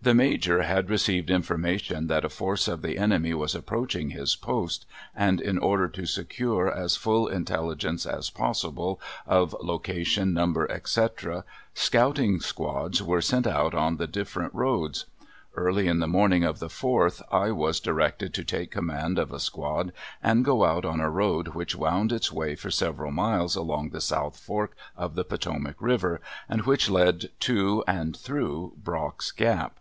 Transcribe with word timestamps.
The 0.00 0.14
Major 0.14 0.62
had 0.62 0.90
received 0.90 1.30
information 1.30 2.08
that 2.08 2.24
a 2.24 2.28
force 2.28 2.66
of 2.66 2.82
the 2.82 2.98
enemy 2.98 3.34
was 3.34 3.54
approaching 3.54 4.10
his 4.10 4.34
post, 4.34 4.84
and 5.14 5.40
in 5.40 5.58
order 5.58 5.86
to 5.90 6.06
secure 6.06 6.68
as 6.68 6.96
full 6.96 7.28
intelligence 7.28 8.04
as 8.04 8.28
possible 8.28 9.00
of 9.28 9.54
location, 9.62 10.34
number, 10.34 10.68
etc., 10.72 11.44
scouting 11.74 12.40
squads 12.40 13.00
were 13.00 13.20
sent 13.20 13.46
out 13.46 13.74
on 13.74 13.98
the 13.98 14.08
different 14.08 14.52
roads. 14.54 15.04
Early 15.54 15.88
on 15.88 16.00
the 16.00 16.08
morning 16.08 16.42
of 16.42 16.58
the 16.58 16.66
4th 16.66 17.22
I 17.30 17.52
was 17.52 17.78
directed 17.78 18.34
to 18.34 18.42
take 18.44 18.72
command 18.72 19.20
of 19.20 19.30
a 19.30 19.38
squad 19.38 19.92
and 20.20 20.44
go 20.44 20.64
out 20.64 20.84
on 20.84 20.98
a 20.98 21.10
road 21.10 21.48
which 21.48 21.76
wound 21.76 22.10
its 22.10 22.32
way 22.32 22.56
for 22.56 22.72
several 22.72 23.12
miles 23.12 23.54
along 23.54 23.90
the 23.90 24.00
south 24.00 24.36
fork 24.36 24.74
of 24.96 25.14
the 25.14 25.24
Potomac 25.24 25.76
river 25.78 26.20
and 26.48 26.62
which 26.62 26.90
led 26.90 27.28
to 27.40 27.84
and 27.86 28.16
through 28.16 28.72
Brock's 28.82 29.30
Gap. 29.30 29.76